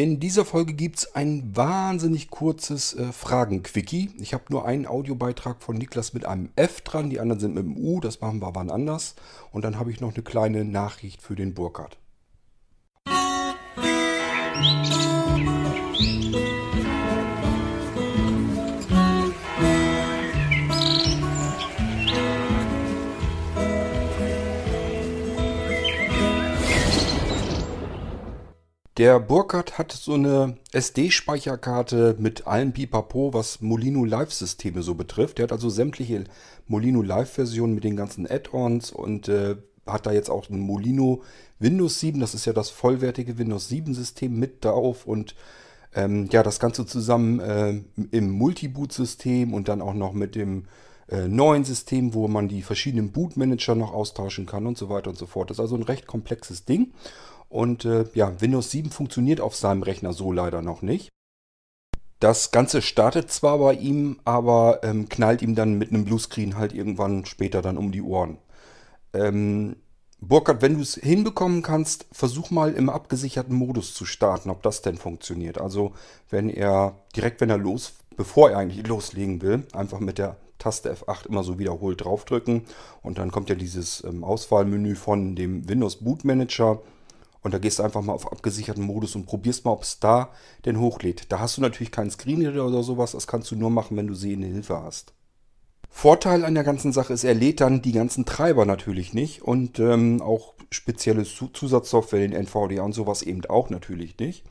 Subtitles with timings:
[0.00, 4.12] In dieser Folge gibt es ein wahnsinnig kurzes äh, Fragen-Quickie.
[4.20, 7.64] Ich habe nur einen Audiobeitrag von Niklas mit einem F dran, die anderen sind mit
[7.64, 9.16] einem U, das machen wir wann anders.
[9.50, 11.98] Und dann habe ich noch eine kleine Nachricht für den Burkhardt.
[28.98, 35.38] Der Burkhardt hat so eine SD-Speicherkarte mit allem Pipapo, was Molino Live-Systeme so betrifft.
[35.38, 36.24] Der hat also sämtliche
[36.66, 39.54] Molino Live-Versionen mit den ganzen Add-ons und äh,
[39.86, 41.22] hat da jetzt auch ein Molino
[41.60, 42.18] Windows 7.
[42.18, 45.36] Das ist ja das vollwertige Windows 7-System mit drauf und
[45.94, 47.80] ähm, ja, das Ganze zusammen äh,
[48.10, 50.64] im Multiboot-System und dann auch noch mit dem
[51.08, 55.16] äh, neuen System, wo man die verschiedenen Bootmanager noch austauschen kann und so weiter und
[55.16, 55.50] so fort.
[55.50, 56.92] Das ist also ein recht komplexes Ding.
[57.48, 61.08] Und äh, ja, Windows 7 funktioniert auf seinem Rechner so leider noch nicht.
[62.20, 66.72] Das Ganze startet zwar bei ihm, aber ähm, knallt ihm dann mit einem Bluescreen halt
[66.72, 68.38] irgendwann später dann um die Ohren.
[69.14, 69.76] Ähm,
[70.20, 74.82] Burkhard, wenn du es hinbekommen kannst, versuch mal im abgesicherten Modus zu starten, ob das
[74.82, 75.60] denn funktioniert.
[75.60, 75.92] Also
[76.28, 80.92] wenn er direkt, wenn er los, bevor er eigentlich loslegen will, einfach mit der Taste
[80.92, 82.64] F8 immer so wiederholt draufdrücken
[83.00, 86.82] und dann kommt ja dieses ähm, Auswahlmenü von dem Windows Boot Manager
[87.48, 90.28] und da gehst du einfach mal auf abgesicherten Modus und probierst mal, ob es da
[90.66, 91.32] denn hochlädt.
[91.32, 93.12] Da hast du natürlich keinen Screenreader oder sowas.
[93.12, 95.14] Das kannst du nur machen, wenn du sehende Hilfe hast.
[95.88, 99.78] Vorteil an der ganzen Sache ist, er lädt dann die ganzen Treiber natürlich nicht und
[99.78, 104.44] ähm, auch spezielle Zusatzsoftware, den NVDA und sowas eben auch natürlich nicht.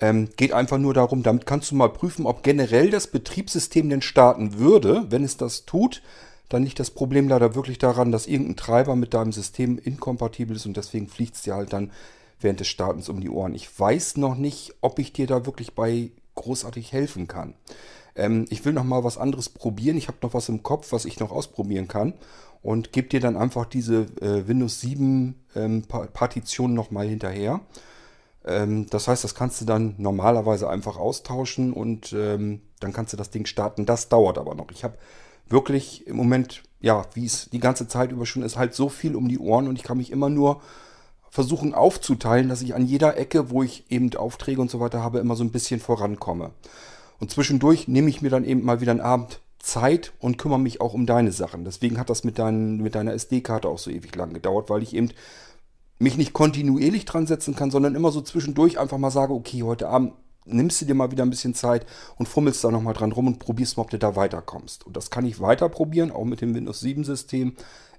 [0.00, 4.02] Ähm, geht einfach nur darum, damit kannst du mal prüfen, ob generell das Betriebssystem denn
[4.02, 5.06] starten würde.
[5.10, 6.02] Wenn es das tut,
[6.48, 10.66] dann liegt das Problem leider wirklich daran, dass irgendein Treiber mit deinem System inkompatibel ist
[10.66, 11.90] und deswegen fliegt es dir halt dann
[12.40, 13.54] während des Startens um die Ohren.
[13.54, 17.54] Ich weiß noch nicht, ob ich dir da wirklich bei großartig helfen kann.
[18.14, 19.96] Ähm, ich will noch mal was anderes probieren.
[19.96, 22.14] Ich habe noch was im Kopf, was ich noch ausprobieren kann
[22.62, 27.60] und gebe dir dann einfach diese äh, Windows 7 ähm, Partition noch mal hinterher.
[28.44, 33.16] Ähm, das heißt, das kannst du dann normalerweise einfach austauschen und ähm, dann kannst du
[33.16, 33.86] das Ding starten.
[33.86, 34.70] Das dauert aber noch.
[34.70, 34.98] Ich habe
[35.48, 39.16] wirklich im Moment, ja, wie es die ganze Zeit über schon ist, halt so viel
[39.16, 40.60] um die Ohren und ich kann mich immer nur
[41.30, 45.18] versuchen aufzuteilen, dass ich an jeder Ecke, wo ich eben Aufträge und so weiter habe,
[45.18, 46.50] immer so ein bisschen vorankomme.
[47.20, 50.80] Und zwischendurch nehme ich mir dann eben mal wieder einen Abend Zeit und kümmere mich
[50.80, 51.64] auch um deine Sachen.
[51.64, 54.94] Deswegen hat das mit, dein, mit deiner SD-Karte auch so ewig lang gedauert, weil ich
[54.94, 55.10] eben
[55.98, 59.88] mich nicht kontinuierlich dran setzen kann, sondern immer so zwischendurch einfach mal sage, okay, heute
[59.88, 60.12] Abend
[60.46, 61.86] nimmst du dir mal wieder ein bisschen Zeit
[62.16, 64.86] und fummelst da nochmal dran rum und probierst mal, ob du da weiterkommst.
[64.86, 67.54] Und das kann ich weiter probieren, auch mit dem Windows 7 System.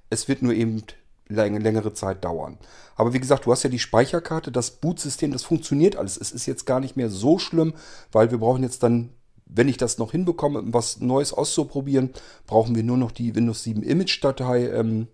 [0.09, 0.84] Es wird nur eben
[1.30, 2.58] längere Zeit dauern.
[2.96, 6.18] Aber wie gesagt, du hast ja die Speicherkarte, das Bootsystem, das funktioniert alles.
[6.18, 7.74] Es ist jetzt gar nicht mehr so schlimm,
[8.12, 9.09] weil wir brauchen jetzt dann,
[9.46, 12.12] wenn ich das noch hinbekomme, was Neues auszuprobieren,
[12.46, 15.08] brauchen wir nur noch die Windows 7 Image-Datei ähm,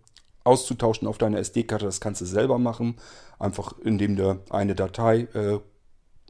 [0.43, 1.85] auszutauschen auf deiner SD-Karte.
[1.85, 2.95] Das kannst du selber machen,
[3.39, 5.59] einfach indem du eine Datei äh,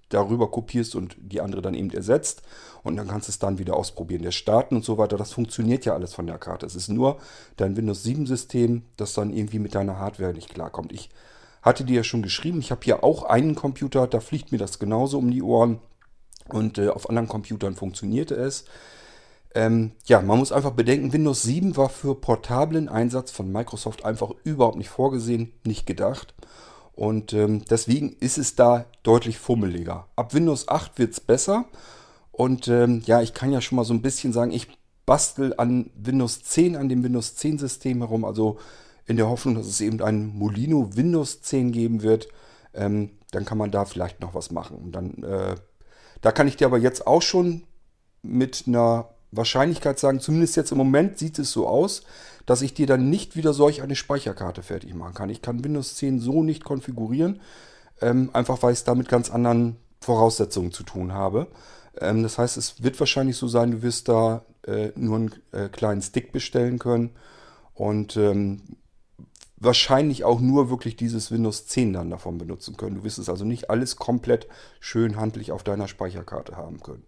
[0.09, 2.44] darüber kopierst und die andere dann eben ersetzt.
[2.84, 4.24] Und dann kannst du es dann wieder ausprobieren.
[4.24, 6.66] Der Starten und so weiter, das funktioniert ja alles von der Karte.
[6.66, 7.18] Es ist nur
[7.58, 10.91] dein Windows 7 System, das dann irgendwie mit deiner Hardware nicht klarkommt.
[10.91, 11.09] Ich
[11.62, 14.80] hatte dir ja schon geschrieben, ich habe hier auch einen Computer, da fliegt mir das
[14.80, 15.80] genauso um die Ohren.
[16.50, 18.66] Und äh, auf anderen Computern funktionierte es.
[19.56, 24.31] Ähm, ja, man muss einfach bedenken, Windows 7 war für portablen Einsatz von Microsoft einfach
[24.44, 26.34] überhaupt nicht vorgesehen, nicht gedacht.
[26.95, 30.07] Und ähm, deswegen ist es da deutlich fummeliger.
[30.15, 31.65] Ab Windows 8 wird es besser.
[32.31, 34.67] Und ähm, ja, ich kann ja schon mal so ein bisschen sagen, ich
[35.05, 38.25] bastel an Windows 10, an dem Windows 10 System herum.
[38.25, 38.57] Also
[39.05, 42.27] in der Hoffnung, dass es eben ein Molino Windows 10 geben wird.
[42.73, 44.77] Ähm, dann kann man da vielleicht noch was machen.
[44.77, 45.55] Und dann, äh,
[46.21, 47.63] da kann ich dir aber jetzt auch schon
[48.21, 52.03] mit einer Wahrscheinlichkeit sagen, zumindest jetzt im Moment sieht es so aus,
[52.45, 55.29] dass ich dir dann nicht wieder solch eine Speicherkarte fertig machen kann.
[55.29, 57.41] Ich kann Windows 10 so nicht konfigurieren,
[58.01, 61.47] ähm, einfach weil ich es da mit ganz anderen Voraussetzungen zu tun habe.
[61.99, 65.69] Ähm, das heißt, es wird wahrscheinlich so sein, du wirst da äh, nur einen äh,
[65.69, 67.11] kleinen Stick bestellen können
[67.73, 68.61] und ähm,
[69.58, 72.97] wahrscheinlich auch nur wirklich dieses Windows 10 dann davon benutzen können.
[72.97, 74.47] Du wirst es also nicht alles komplett
[74.79, 77.03] schön handlich auf deiner Speicherkarte haben können.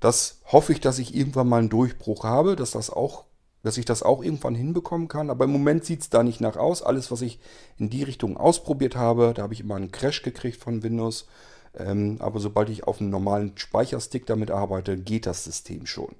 [0.00, 3.24] Das hoffe ich, dass ich irgendwann mal einen Durchbruch habe, dass das auch
[3.62, 5.30] dass ich das auch irgendwann hinbekommen kann.
[5.30, 6.82] Aber im Moment sieht es da nicht nach aus.
[6.82, 7.38] Alles, was ich
[7.78, 11.26] in die Richtung ausprobiert habe, da habe ich immer einen Crash gekriegt von Windows.
[11.74, 16.14] Ähm, aber sobald ich auf einem normalen Speicherstick damit arbeite, geht das System schon.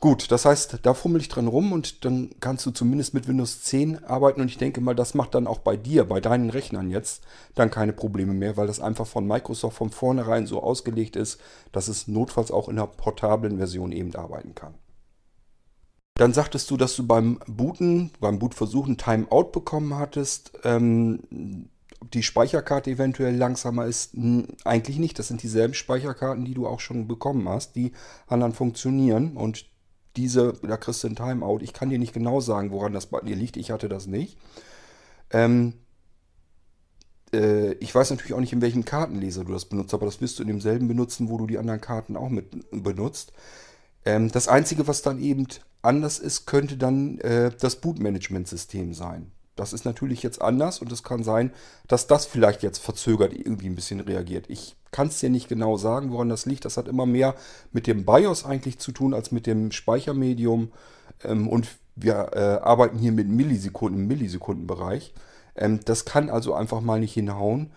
[0.00, 3.62] Gut, das heißt, da fummel ich dran rum und dann kannst du zumindest mit Windows
[3.64, 6.88] 10 arbeiten und ich denke mal, das macht dann auch bei dir, bei deinen Rechnern
[6.88, 7.22] jetzt,
[7.54, 11.38] dann keine Probleme mehr, weil das einfach von Microsoft von vornherein so ausgelegt ist,
[11.72, 14.72] dass es notfalls auch in einer portablen Version eben arbeiten kann.
[16.14, 20.52] Dann sagtest du, dass du beim Booten, beim Bootversuchen Timeout bekommen hattest.
[20.64, 21.68] Ähm,
[22.14, 24.14] die Speicherkarte eventuell langsamer ist,
[24.64, 25.18] eigentlich nicht.
[25.18, 27.76] Das sind dieselben Speicherkarten, die du auch schon bekommen hast.
[27.76, 27.92] Die
[28.26, 29.69] anderen funktionieren und
[30.16, 31.60] diese, da kriegst du ein Timeout.
[31.62, 33.56] Ich kann dir nicht genau sagen, woran das bei dir liegt.
[33.56, 34.36] Ich hatte das nicht.
[35.30, 35.74] Ähm,
[37.32, 40.38] äh, ich weiß natürlich auch nicht, in welchem Kartenleser du das benutzt, aber das wirst
[40.38, 43.32] du in demselben benutzen, wo du die anderen Karten auch mit benutzt.
[44.04, 45.46] Ähm, das Einzige, was dann eben
[45.82, 49.30] anders ist, könnte dann äh, das Bootmanagement-System sein.
[49.60, 51.52] Das ist natürlich jetzt anders und es kann sein,
[51.86, 54.48] dass das vielleicht jetzt verzögert irgendwie ein bisschen reagiert.
[54.48, 56.64] Ich kann es dir nicht genau sagen, woran das liegt.
[56.64, 57.34] Das hat immer mehr
[57.70, 60.72] mit dem BIOS eigentlich zu tun als mit dem Speichermedium.
[61.22, 65.12] Ähm, und wir äh, arbeiten hier mit Millisekunden im Millisekundenbereich.
[65.56, 67.70] Ähm, das kann also einfach mal nicht hinhauen.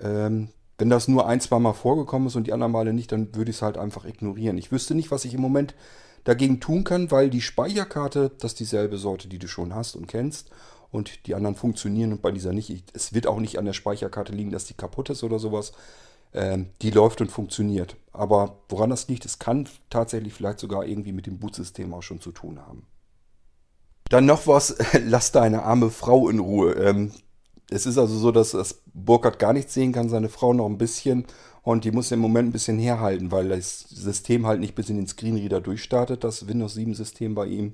[0.00, 3.32] Ähm, wenn das nur ein, zwei Mal vorgekommen ist und die anderen Male nicht, dann
[3.36, 4.58] würde ich es halt einfach ignorieren.
[4.58, 5.76] Ich wüsste nicht, was ich im Moment
[6.24, 10.08] dagegen tun kann, weil die Speicherkarte, das ist dieselbe Sorte, die du schon hast und
[10.08, 10.50] kennst
[10.90, 12.90] und die anderen funktionieren und bei dieser nicht.
[12.94, 15.72] Es wird auch nicht an der Speicherkarte liegen, dass die kaputt ist oder sowas.
[16.32, 17.96] Ähm, die läuft und funktioniert.
[18.12, 22.20] Aber woran das liegt, es kann tatsächlich vielleicht sogar irgendwie mit dem Bootsystem auch schon
[22.20, 22.86] zu tun haben.
[24.10, 26.72] Dann noch was, lass deine arme Frau in Ruhe.
[26.72, 27.12] Ähm,
[27.70, 30.78] es ist also so, dass das Burkhardt gar nichts sehen kann, seine Frau noch ein
[30.78, 31.26] bisschen.
[31.62, 34.96] Und die muss im Moment ein bisschen herhalten, weil das System halt nicht bis in
[34.96, 37.72] den Screenreader durchstartet, das Windows 7 System bei ihm.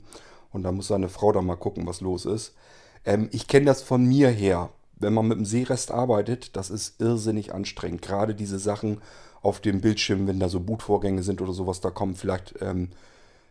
[0.50, 2.54] Und da muss seine Frau dann mal gucken, was los ist.
[3.04, 4.70] Ähm, ich kenne das von mir her.
[4.96, 8.02] Wenn man mit dem Seerest arbeitet, das ist irrsinnig anstrengend.
[8.02, 9.00] Gerade diese Sachen
[9.42, 12.90] auf dem Bildschirm, wenn da so Bootvorgänge sind oder sowas, da kommen vielleicht ähm,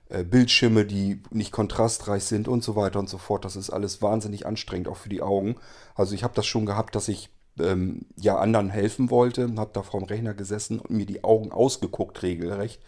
[0.10, 3.46] äh, Bildschirme, die nicht kontrastreich sind und so weiter und so fort.
[3.46, 5.56] Das ist alles wahnsinnig anstrengend, auch für die Augen.
[5.96, 7.30] Also ich habe das schon gehabt, dass ich
[7.60, 11.52] ähm, ja anderen helfen wollte, habe da vor dem Rechner gesessen und mir die Augen
[11.52, 12.82] ausgeguckt regelrecht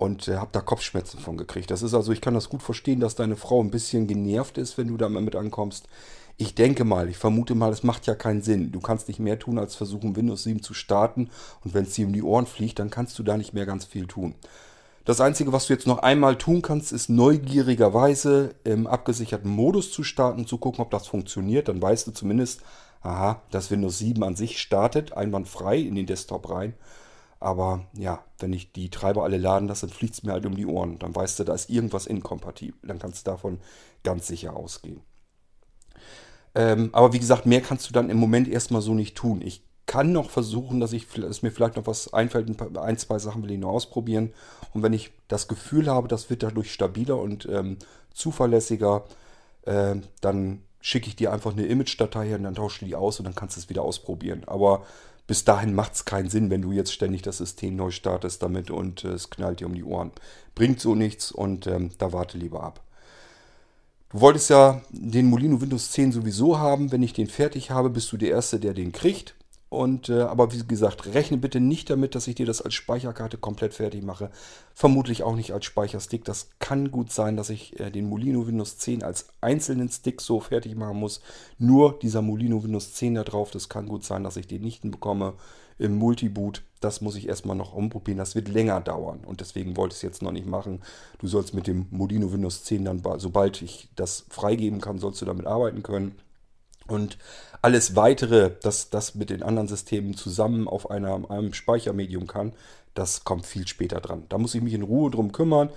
[0.00, 1.70] und äh, habe da Kopfschmerzen von gekriegt.
[1.70, 4.78] Das ist also, ich kann das gut verstehen, dass deine Frau ein bisschen genervt ist,
[4.78, 5.88] wenn du da mal mit ankommst.
[6.38, 8.72] Ich denke mal, ich vermute mal, es macht ja keinen Sinn.
[8.72, 11.28] Du kannst nicht mehr tun, als versuchen, Windows 7 zu starten.
[11.62, 13.84] Und wenn es dir um die Ohren fliegt, dann kannst du da nicht mehr ganz
[13.84, 14.34] viel tun.
[15.04, 20.02] Das Einzige, was du jetzt noch einmal tun kannst, ist neugierigerweise im abgesicherten Modus zu
[20.02, 21.68] starten, zu gucken, ob das funktioniert.
[21.68, 22.62] Dann weißt du zumindest,
[23.02, 26.72] aha, dass Windows 7 an sich startet, einwandfrei in den Desktop rein.
[27.40, 30.54] Aber ja, wenn ich die Treiber alle laden lasse, dann fliegt es mir halt um
[30.54, 30.98] die Ohren.
[30.98, 32.78] Dann weißt du, da ist irgendwas inkompatibel.
[32.82, 33.58] Dann kannst du davon
[34.04, 35.00] ganz sicher ausgehen.
[36.54, 39.40] Ähm, aber wie gesagt, mehr kannst du dann im Moment erstmal so nicht tun.
[39.40, 42.48] Ich kann noch versuchen, dass, ich, dass mir vielleicht noch was einfällt.
[42.76, 44.32] Ein, zwei Sachen will ich noch ausprobieren.
[44.74, 47.78] Und wenn ich das Gefühl habe, das wird dadurch stabiler und ähm,
[48.12, 49.04] zuverlässiger,
[49.62, 53.24] äh, dann schicke ich dir einfach eine Image-Datei her und dann tausche die aus und
[53.24, 54.44] dann kannst du es wieder ausprobieren.
[54.46, 54.84] Aber
[55.30, 58.68] bis dahin macht es keinen Sinn, wenn du jetzt ständig das System neu startest damit
[58.68, 60.10] und äh, es knallt dir um die Ohren.
[60.56, 62.82] Bringt so nichts und ähm, da warte lieber ab.
[64.08, 66.90] Du wolltest ja den Molino Windows 10 sowieso haben.
[66.90, 69.36] Wenn ich den fertig habe, bist du der Erste, der den kriegt.
[69.70, 73.38] Und äh, aber wie gesagt, rechne bitte nicht damit, dass ich dir das als Speicherkarte
[73.38, 74.30] komplett fertig mache.
[74.74, 76.24] Vermutlich auch nicht als Speicherstick.
[76.24, 80.40] Das kann gut sein, dass ich äh, den Molino Windows 10 als einzelnen Stick so
[80.40, 81.20] fertig machen muss.
[81.58, 84.82] Nur dieser Molino Windows 10 da drauf, das kann gut sein, dass ich den nicht
[84.82, 85.34] bekomme
[85.78, 86.64] im Multiboot.
[86.80, 88.18] Das muss ich erstmal noch umprobieren.
[88.18, 90.80] Das wird länger dauern und deswegen wollte ich es jetzt noch nicht machen.
[91.20, 95.26] Du sollst mit dem Molino Windows 10 dann, sobald ich das freigeben kann, sollst du
[95.26, 96.16] damit arbeiten können.
[96.90, 97.18] Und
[97.62, 102.52] alles weitere, dass das mit den anderen Systemen zusammen auf einer, einem Speichermedium kann,
[102.94, 104.24] das kommt viel später dran.
[104.28, 105.70] Da muss ich mich in Ruhe drum kümmern.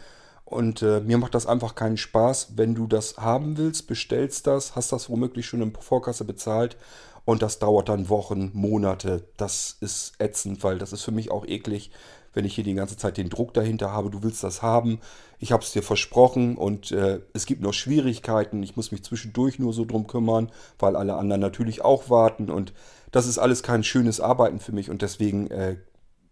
[0.46, 2.54] Und äh, mir macht das einfach keinen Spaß.
[2.58, 6.78] Wenn du das haben willst, bestellst das, hast das womöglich schon in Vorkasse bezahlt
[7.26, 9.24] und das dauert dann Wochen, Monate.
[9.38, 11.92] Das ist ätzend, weil das ist für mich auch eklig,
[12.34, 14.10] wenn ich hier die ganze Zeit den Druck dahinter habe.
[14.10, 15.00] Du willst das haben.
[15.40, 18.64] Ich habe es dir versprochen und äh, es gibt noch Schwierigkeiten.
[18.64, 22.50] Ich muss mich zwischendurch nur so drum kümmern, weil alle anderen natürlich auch warten.
[22.50, 22.74] Und
[23.12, 24.90] das ist alles kein schönes Arbeiten für mich.
[24.90, 25.78] Und deswegen, äh,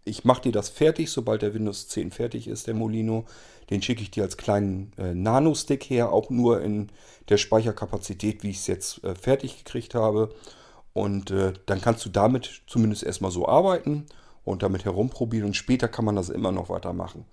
[0.04, 3.24] ich mache dir das fertig, sobald der Windows 10 fertig ist, der Molino.
[3.70, 6.90] Den schicke ich dir als kleinen äh, Nano-Stick her, auch nur in
[7.28, 10.34] der Speicherkapazität, wie ich es jetzt äh, fertig gekriegt habe.
[10.92, 14.06] Und äh, dann kannst du damit zumindest erstmal so arbeiten
[14.44, 17.24] und damit herumprobieren und später kann man das immer noch weitermachen.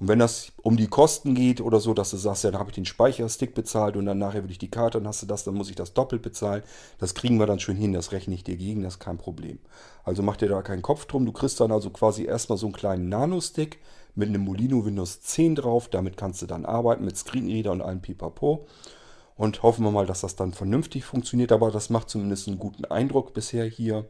[0.00, 2.70] Und wenn das um die Kosten geht oder so, dass du sagst, ja, dann habe
[2.70, 5.44] ich den Speicherstick bezahlt und dann nachher will ich die Karte, dann hast du das,
[5.44, 6.62] dann muss ich das doppelt bezahlen.
[6.98, 9.60] Das kriegen wir dann schön hin, das rechne ich dir gegen, das ist kein Problem.
[10.02, 11.24] Also mach dir da keinen Kopf drum.
[11.24, 13.78] Du kriegst dann also quasi erstmal so einen kleinen Nano-Stick
[14.14, 15.88] mit einem Molino Windows 10 drauf.
[15.88, 18.66] Damit kannst du dann arbeiten mit Screenreader und allem Pipapo.
[19.36, 21.52] Und hoffen wir mal, dass das dann vernünftig funktioniert.
[21.52, 24.06] Aber das macht zumindest einen guten Eindruck bisher hier.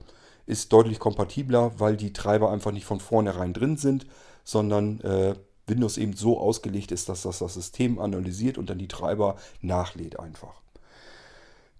[0.46, 4.06] Ist deutlich kompatibler, weil die Treiber einfach nicht von vornherein drin sind,
[4.44, 5.34] sondern äh,
[5.66, 10.18] Windows eben so ausgelegt ist, dass das das System analysiert und dann die Treiber nachlädt
[10.18, 10.64] einfach.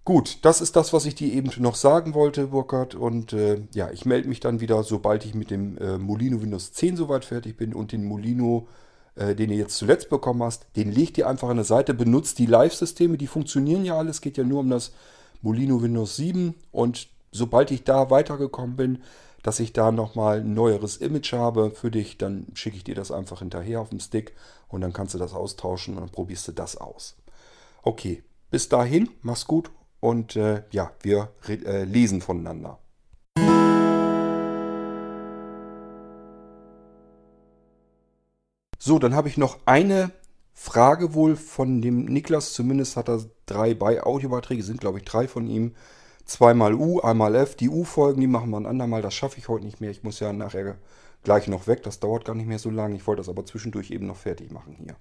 [0.05, 2.93] Gut, das ist das, was ich dir eben noch sagen wollte, Burkhard.
[2.93, 6.73] Und äh, ja, ich melde mich dann wieder, sobald ich mit dem äh, Molino Windows
[6.73, 8.67] 10 soweit fertig bin und den Molino,
[9.15, 12.37] äh, den ihr jetzt zuletzt bekommen hast, den legt ihr einfach an der Seite, benutzt
[12.37, 14.91] die Live-Systeme, die funktionieren ja alles, geht ja nur um das
[15.41, 16.53] Molino Windows 7.
[16.71, 19.03] Und sobald ich da weitergekommen bin,
[19.43, 23.11] dass ich da nochmal ein neueres Image habe für dich, dann schicke ich dir das
[23.11, 24.33] einfach hinterher auf dem Stick
[24.69, 27.17] und dann kannst du das austauschen und dann probierst du das aus.
[27.83, 32.79] Okay, bis dahin, mach's gut und äh, ja, wir äh, lesen voneinander.
[38.79, 40.11] So, dann habe ich noch eine
[40.53, 42.53] Frage wohl von dem Niklas.
[42.53, 45.75] Zumindest hat er drei bei Audiobeiträge, sind glaube ich drei von ihm.
[46.25, 47.55] Zweimal U, einmal F.
[47.55, 49.01] Die U-Folgen, die machen wir ein andermal.
[49.01, 49.91] Das schaffe ich heute nicht mehr.
[49.91, 50.75] Ich muss ja nachher
[51.23, 51.83] gleich noch weg.
[51.83, 52.95] Das dauert gar nicht mehr so lange.
[52.95, 54.95] Ich wollte das aber zwischendurch eben noch fertig machen hier.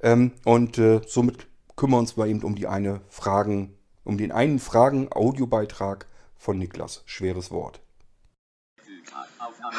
[0.00, 4.32] Ähm, und äh, somit kümmern wir uns mal eben um die eine Fragen, um den
[4.32, 6.06] einen Fragen-Audiobeitrag
[6.36, 7.02] von Niklas.
[7.04, 7.80] Schweres Wort.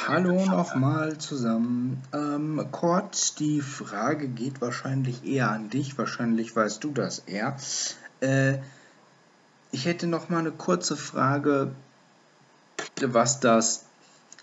[0.07, 2.03] Hallo nochmal zusammen.
[2.13, 5.97] Ähm, Kurt, die Frage geht wahrscheinlich eher an dich.
[5.97, 7.55] Wahrscheinlich weißt du das eher.
[8.19, 8.59] Äh,
[9.75, 11.75] ich hätte noch mal eine kurze Frage,
[13.01, 13.83] was das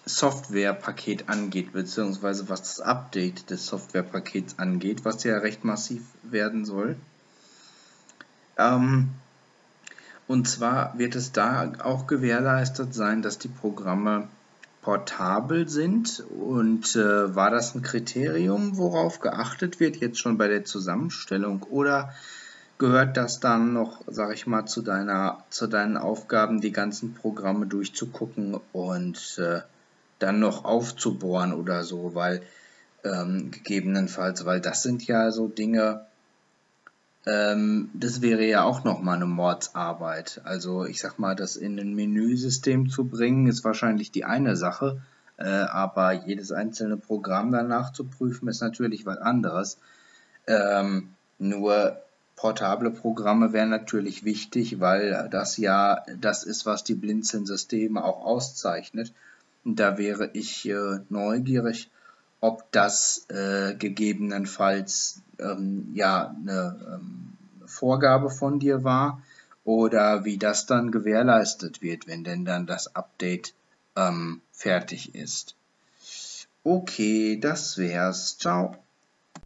[0.04, 6.96] Softwarepaket angeht, beziehungsweise was das Update des Softwarepakets angeht, was ja recht massiv werden soll.
[8.58, 9.08] Ähm,
[10.28, 14.28] und zwar wird es da auch gewährleistet sein, dass die Programme
[14.82, 16.20] portabel sind.
[16.28, 21.62] Und äh, war das ein Kriterium, worauf geachtet wird, jetzt schon bei der Zusammenstellung?
[21.62, 22.12] Oder
[22.82, 27.66] gehört das dann noch, sag ich mal, zu deiner, zu deinen Aufgaben, die ganzen Programme
[27.66, 29.60] durchzugucken und äh,
[30.18, 32.42] dann noch aufzubohren oder so, weil
[33.04, 36.06] ähm, gegebenenfalls, weil das sind ja so Dinge,
[37.24, 40.40] ähm, das wäre ja auch nochmal eine Mordsarbeit.
[40.42, 45.00] Also ich sag mal, das in ein Menüsystem zu bringen, ist wahrscheinlich die eine Sache,
[45.36, 49.78] äh, aber jedes einzelne Programm danach zu prüfen, ist natürlich was anderes.
[50.48, 52.02] Ähm, nur
[52.36, 59.12] portable Programme wären natürlich wichtig, weil das ja das ist, was die Blinzeln-Systeme auch auszeichnet.
[59.64, 61.90] Und da wäre ich äh, neugierig,
[62.40, 67.32] ob das äh, gegebenenfalls ähm, ja eine ähm,
[67.66, 69.22] Vorgabe von dir war
[69.64, 73.54] oder wie das dann gewährleistet wird, wenn denn dann das Update
[73.94, 75.54] ähm, fertig ist.
[76.64, 78.38] Okay, das wär's.
[78.38, 78.76] Ciao.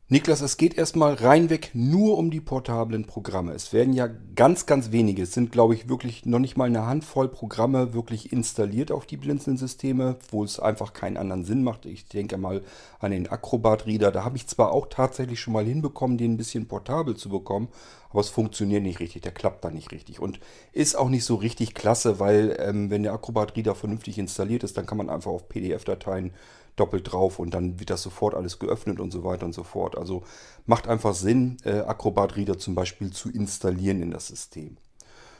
[0.08, 3.54] Niklas, es geht erstmal reinweg nur um die portablen Programme.
[3.54, 6.86] Es werden ja ganz, ganz wenige, es sind glaube ich wirklich noch nicht mal eine
[6.86, 11.86] Handvoll Programme wirklich installiert auf die Blinzeln-Systeme, wo es einfach keinen anderen Sinn macht.
[11.86, 12.62] Ich denke mal
[13.00, 14.12] an den Acrobat-Reader.
[14.12, 17.66] Da habe ich zwar auch tatsächlich schon mal hinbekommen, den ein bisschen portabel zu bekommen,
[18.10, 20.20] aber es funktioniert nicht richtig, der klappt da nicht richtig.
[20.20, 20.38] Und
[20.72, 24.86] ist auch nicht so richtig klasse, weil ähm, wenn der Acrobat-Reader vernünftig installiert ist, dann
[24.86, 26.30] kann man einfach auf PDF-Dateien
[26.76, 29.96] doppelt drauf und dann wird das sofort alles geöffnet und so weiter und so fort.
[29.96, 30.22] Also
[30.66, 34.76] macht einfach Sinn, äh, Acrobat Reader zum Beispiel zu installieren in das System.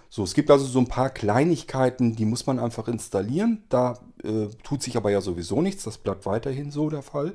[0.08, 3.64] So, es gibt also so ein paar Kleinigkeiten, die muss man einfach installieren.
[3.68, 7.34] Da äh, tut sich aber ja sowieso nichts, das bleibt weiterhin so der Fall.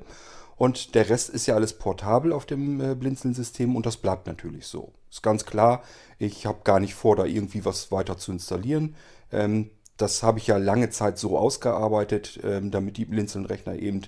[0.57, 4.67] Und der Rest ist ja alles portabel auf dem äh, Blinzeln-System und das bleibt natürlich
[4.67, 4.93] so.
[5.09, 5.83] Ist ganz klar,
[6.19, 8.95] ich habe gar nicht vor, da irgendwie was weiter zu installieren.
[9.31, 14.01] Ähm, das habe ich ja lange Zeit so ausgearbeitet, ähm, damit die Blinzeln-Rechner eben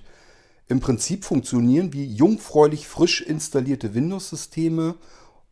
[0.66, 4.94] im Prinzip funktionieren wie jungfräulich frisch installierte Windows-Systeme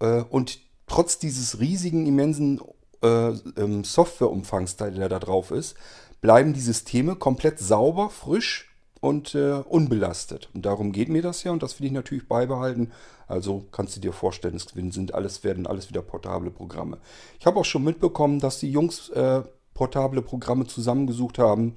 [0.00, 2.60] äh, und trotz dieses riesigen, immensen
[3.02, 5.76] äh, ähm, Softwareumfangs, der da drauf ist,
[6.20, 8.70] bleiben die Systeme komplett sauber, frisch
[9.00, 10.48] und äh, unbelastet.
[10.54, 12.92] Und darum geht mir das ja und das will ich natürlich beibehalten.
[13.26, 16.98] Also kannst du dir vorstellen, es sind alles, werden alles wieder portable Programme.
[17.40, 19.42] Ich habe auch schon mitbekommen, dass die Jungs äh,
[19.74, 21.76] portable Programme zusammengesucht haben,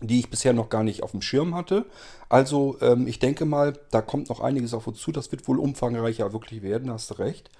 [0.00, 1.86] die ich bisher noch gar nicht auf dem Schirm hatte.
[2.28, 5.12] Also ähm, ich denke mal, da kommt noch einiges auf uns zu.
[5.12, 7.50] Das wird wohl umfangreicher wirklich werden, hast du recht.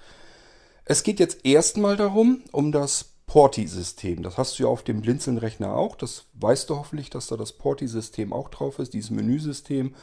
[0.85, 4.23] Es geht jetzt erstmal darum, um das Porti-System.
[4.23, 5.95] Das hast du ja auf dem Blinzeln-Rechner auch.
[5.95, 9.93] Das weißt du hoffentlich, dass da das Porti-System auch drauf ist, dieses Menüsystem.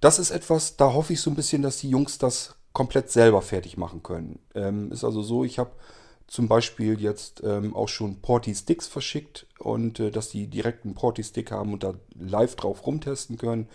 [0.00, 3.42] Das ist etwas, da hoffe ich so ein bisschen, dass die Jungs das komplett selber
[3.42, 4.40] fertig machen können.
[4.54, 5.70] Ähm, ist also so, ich habe
[6.28, 11.50] zum Beispiel jetzt ähm, auch schon Porti-Sticks verschickt und äh, dass die direkt einen Porti-Stick
[11.50, 13.66] haben und da live drauf rumtesten können.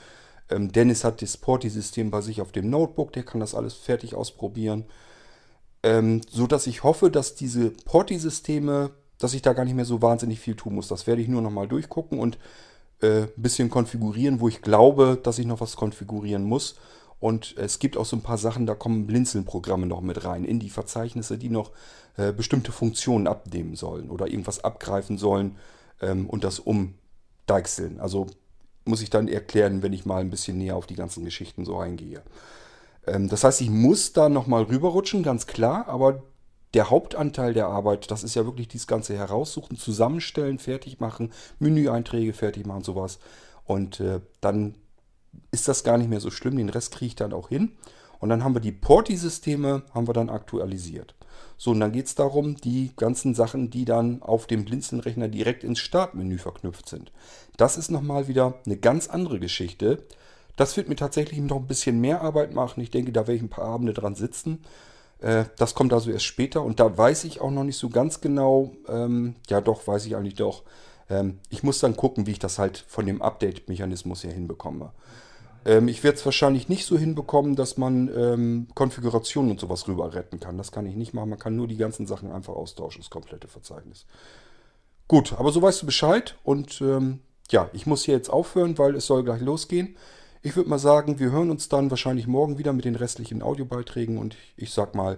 [0.49, 4.13] Ähm, Dennis hat das Porti-System bei sich auf dem Notebook, der kann das alles fertig
[4.13, 4.85] ausprobieren.
[5.81, 10.03] Ähm, so dass ich hoffe, dass diese Porti-Systeme, dass ich da gar nicht mehr so
[10.03, 10.87] wahnsinnig viel tun muss.
[10.87, 12.37] Das werde ich nur nochmal durchgucken und
[13.01, 16.75] äh, ein bisschen konfigurieren, wo ich glaube, dass ich noch was konfigurieren muss.
[17.19, 20.59] Und es gibt auch so ein paar Sachen, da kommen Blinzeln-Programme noch mit rein in
[20.59, 21.71] die Verzeichnisse, die noch
[22.17, 25.57] äh, bestimmte Funktionen abnehmen sollen oder irgendwas abgreifen sollen
[26.01, 27.99] ähm, und das umdeichseln.
[27.99, 28.27] Also
[28.85, 31.77] muss ich dann erklären, wenn ich mal ein bisschen näher auf die ganzen Geschichten so
[31.77, 32.21] eingehe.
[33.07, 36.23] Ähm, das heißt, ich muss da nochmal rüberrutschen, ganz klar, aber
[36.73, 42.33] der Hauptanteil der Arbeit, das ist ja wirklich dieses ganze Heraussuchen, Zusammenstellen, fertig machen, Menüeinträge
[42.33, 43.19] fertig machen, sowas.
[43.65, 44.75] Und äh, dann
[45.51, 46.57] ist das gar nicht mehr so schlimm.
[46.57, 47.73] Den Rest kriege ich dann auch hin.
[48.19, 51.13] Und dann haben wir die Porti-Systeme, haben wir dann aktualisiert.
[51.57, 55.63] So, und dann geht es darum, die ganzen Sachen, die dann auf dem Blinzeln-Rechner direkt
[55.63, 57.11] ins Startmenü verknüpft sind.
[57.57, 60.03] Das ist nochmal wieder eine ganz andere Geschichte.
[60.55, 62.81] Das wird mir tatsächlich noch ein bisschen mehr Arbeit machen.
[62.81, 64.63] Ich denke, da werde ich ein paar Abende dran sitzen.
[65.19, 68.21] Äh, das kommt also erst später und da weiß ich auch noch nicht so ganz
[68.21, 68.71] genau.
[68.87, 70.63] Ähm, ja, doch, weiß ich eigentlich doch.
[71.09, 74.91] Ähm, ich muss dann gucken, wie ich das halt von dem Update-Mechanismus her hinbekomme.
[75.65, 80.13] Ähm, ich werde es wahrscheinlich nicht so hinbekommen, dass man ähm, Konfigurationen und sowas rüber
[80.13, 80.57] retten kann.
[80.57, 81.29] Das kann ich nicht machen.
[81.29, 84.05] Man kann nur die ganzen Sachen einfach austauschen, das komplette Verzeichnis.
[85.07, 86.35] Gut, aber so weißt du Bescheid.
[86.43, 87.19] Und ähm,
[87.49, 89.95] ja, ich muss hier jetzt aufhören, weil es soll gleich losgehen.
[90.41, 94.17] Ich würde mal sagen, wir hören uns dann wahrscheinlich morgen wieder mit den restlichen Audiobeiträgen.
[94.17, 95.17] Und ich sag mal,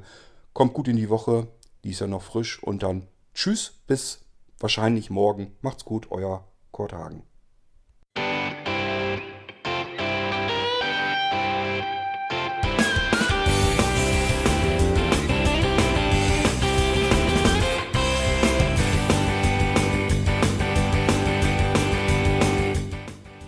[0.53, 1.47] kommt gut in die Woche.
[1.83, 2.61] Die ist ja noch frisch.
[2.61, 4.24] Und dann tschüss, bis
[4.59, 5.55] wahrscheinlich morgen.
[5.61, 7.23] Macht's gut, euer Kurt Hagen.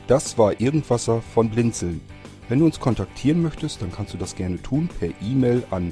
[0.07, 1.99] Das war Irgendwasser von Blinzeln.
[2.47, 5.91] Wenn du uns kontaktieren möchtest, dann kannst du das gerne tun per E-Mail an